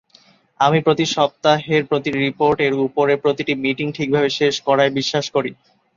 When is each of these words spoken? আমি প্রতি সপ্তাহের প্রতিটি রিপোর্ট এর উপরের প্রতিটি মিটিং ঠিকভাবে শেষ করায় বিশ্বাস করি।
আমি 0.59 0.79
প্রতি 0.85 1.05
সপ্তাহের 1.15 1.81
প্রতিটি 1.89 2.19
রিপোর্ট 2.19 2.57
এর 2.61 2.73
উপরের 2.87 3.21
প্রতিটি 3.23 3.53
মিটিং 3.63 3.87
ঠিকভাবে 3.91 4.29
শেষ 4.39 4.55
করায় 4.67 4.91
বিশ্বাস 4.97 5.25
করি। 5.35 5.51